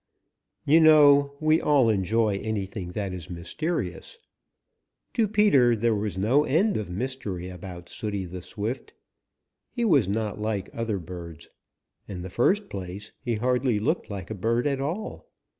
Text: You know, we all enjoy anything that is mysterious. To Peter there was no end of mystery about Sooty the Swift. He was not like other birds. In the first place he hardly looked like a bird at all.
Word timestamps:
You 0.65 0.79
know, 0.79 1.37
we 1.39 1.61
all 1.61 1.87
enjoy 1.87 2.39
anything 2.39 2.93
that 2.93 3.13
is 3.13 3.29
mysterious. 3.29 4.17
To 5.13 5.27
Peter 5.27 5.75
there 5.75 5.93
was 5.93 6.17
no 6.17 6.43
end 6.43 6.75
of 6.75 6.89
mystery 6.89 7.49
about 7.49 7.87
Sooty 7.87 8.25
the 8.25 8.41
Swift. 8.41 8.95
He 9.69 9.85
was 9.85 10.09
not 10.09 10.41
like 10.41 10.71
other 10.73 10.97
birds. 10.97 11.49
In 12.07 12.23
the 12.23 12.31
first 12.31 12.67
place 12.67 13.11
he 13.21 13.35
hardly 13.35 13.79
looked 13.79 14.09
like 14.09 14.31
a 14.31 14.33
bird 14.33 14.65
at 14.65 14.81
all. 14.81 15.29